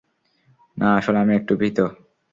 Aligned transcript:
না, 0.77 0.87
আসলে 0.97 1.17
আমি 1.19 1.33
একটু 1.35 1.53
ভীত। 1.55 1.79